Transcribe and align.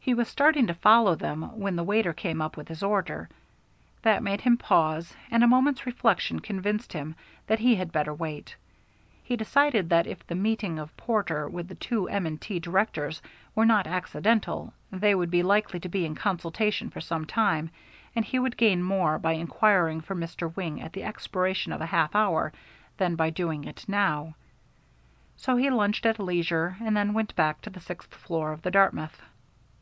He 0.00 0.14
was 0.14 0.28
starting 0.28 0.68
to 0.68 0.74
follow 0.74 1.16
them 1.16 1.58
when 1.60 1.74
the 1.74 1.82
waiter 1.84 2.12
came 2.14 2.40
up 2.40 2.56
with 2.56 2.68
his 2.68 2.84
order. 2.84 3.28
That 4.02 4.22
made 4.22 4.40
him 4.42 4.56
pause, 4.56 5.12
and 5.28 5.42
a 5.42 5.48
moment's 5.48 5.84
reflection 5.86 6.38
convinced 6.38 6.92
him 6.92 7.16
that 7.48 7.58
he 7.58 7.74
had 7.74 7.90
better 7.90 8.14
wait. 8.14 8.54
He 9.24 9.36
decided 9.36 9.90
that 9.90 10.06
if 10.06 10.24
the 10.24 10.36
meeting 10.36 10.78
of 10.78 10.96
Porter 10.96 11.46
with 11.48 11.66
the 11.68 11.74
two 11.74 12.08
M. 12.08 12.38
& 12.38 12.38
T. 12.38 12.60
directors 12.60 13.20
were 13.56 13.64
not 13.66 13.88
accidental 13.88 14.72
they 14.92 15.14
would 15.16 15.32
be 15.32 15.42
likely 15.42 15.80
to 15.80 15.88
be 15.88 16.06
in 16.06 16.14
consultation 16.14 16.90
for 16.90 17.00
some 17.00 17.24
time, 17.26 17.68
and 18.14 18.24
he 18.24 18.38
would 18.38 18.56
gain 18.56 18.82
more 18.84 19.18
by 19.18 19.32
inquiring 19.32 20.00
for 20.00 20.14
Mr. 20.14 20.54
Wing 20.56 20.80
at 20.80 20.92
the 20.92 21.02
expiration 21.04 21.72
of 21.72 21.80
a 21.80 21.86
half 21.86 22.14
hour 22.14 22.52
than 22.98 23.16
by 23.16 23.30
doing 23.30 23.64
it 23.64 23.84
now. 23.88 24.36
So 25.36 25.56
he 25.56 25.68
lunched 25.68 26.06
at 26.06 26.20
leisure 26.20 26.76
and 26.80 26.96
then 26.96 27.14
went 27.14 27.34
back 27.34 27.60
to 27.62 27.68
the 27.70 27.80
sixth 27.80 28.14
floor 28.14 28.52
of 28.52 28.62
the 28.62 28.70
Dartmouth. 28.70 29.20